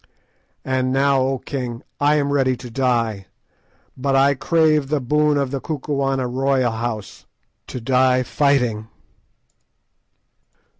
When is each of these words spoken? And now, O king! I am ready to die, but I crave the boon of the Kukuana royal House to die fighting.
And 0.65 0.91
now, 0.91 1.21
O 1.21 1.37
king! 1.37 1.83
I 1.99 2.15
am 2.15 2.33
ready 2.33 2.57
to 2.57 2.71
die, 2.71 3.27
but 3.95 4.15
I 4.15 4.33
crave 4.33 4.87
the 4.87 4.99
boon 4.99 5.37
of 5.37 5.51
the 5.51 5.61
Kukuana 5.61 6.25
royal 6.27 6.71
House 6.71 7.27
to 7.67 7.79
die 7.79 8.23
fighting. 8.23 8.87